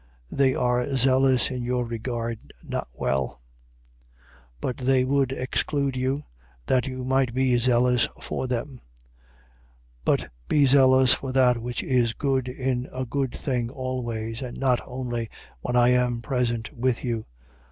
4:17. 0.31 0.37
They 0.39 0.55
are 0.55 0.95
zealous 0.95 1.51
in 1.51 1.61
your 1.61 1.85
regard 1.85 2.55
not 2.63 2.87
well: 2.95 3.39
but 4.59 4.77
they 4.77 5.03
would 5.05 5.31
exclude 5.31 5.95
you, 5.95 6.23
that 6.65 6.87
you 6.87 7.03
might 7.03 7.35
be 7.35 7.55
zealous 7.57 8.09
for 8.19 8.47
them. 8.47 8.79
4:18. 8.79 8.81
But 10.03 10.29
be 10.47 10.65
zealous 10.65 11.13
for 11.13 11.31
that 11.33 11.59
which 11.59 11.83
is 11.83 12.13
good 12.13 12.47
in 12.49 12.87
a 12.91 13.05
good 13.05 13.35
thing 13.35 13.69
always: 13.69 14.41
and 14.41 14.57
not 14.57 14.81
only 14.87 15.29
when 15.59 15.75
I 15.75 15.89
am 15.89 16.23
present 16.23 16.73
with 16.75 17.03
you. 17.03 17.27